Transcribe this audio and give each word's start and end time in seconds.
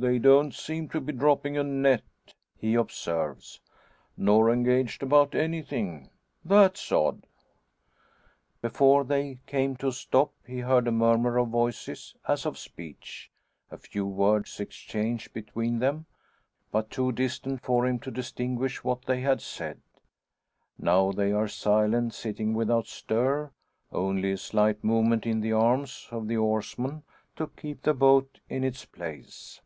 "They 0.00 0.20
don't 0.20 0.54
seem 0.54 0.88
to 0.90 1.00
be 1.00 1.12
dropping 1.12 1.56
a 1.58 1.64
net," 1.64 2.02
he 2.56 2.76
observes, 2.76 3.60
"nor 4.16 4.48
engaged 4.52 5.02
about 5.02 5.34
anything. 5.34 6.10
That's 6.44 6.92
odd!" 6.92 7.26
Before 8.62 9.02
they 9.02 9.40
came 9.46 9.74
to 9.78 9.88
a 9.88 9.92
stop 9.92 10.30
he 10.46 10.60
heard 10.60 10.86
a 10.86 10.92
murmur 10.92 11.36
of 11.36 11.48
voices, 11.48 12.14
as 12.28 12.46
of 12.46 12.56
speech, 12.56 13.32
a 13.72 13.76
few 13.76 14.06
words, 14.06 14.60
exchanged 14.60 15.32
between 15.32 15.80
them, 15.80 16.06
but 16.70 16.90
too 16.90 17.10
distant 17.10 17.62
for 17.62 17.84
him 17.84 17.98
to 17.98 18.12
distinguish 18.12 18.84
what 18.84 19.04
they 19.04 19.22
had 19.22 19.40
said. 19.40 19.80
Now 20.78 21.10
they 21.10 21.32
are 21.32 21.48
silent, 21.48 22.14
sitting 22.14 22.54
without 22.54 22.86
stir; 22.86 23.50
only 23.90 24.30
a 24.30 24.36
slight 24.38 24.84
movement 24.84 25.26
in 25.26 25.40
the 25.40 25.54
arms 25.54 26.06
of 26.12 26.28
the 26.28 26.36
oarsman 26.36 27.02
to 27.34 27.48
keep 27.48 27.82
the 27.82 27.94
boat 27.94 28.38
in 28.48 28.62
its 28.62 28.84
place. 28.84 29.60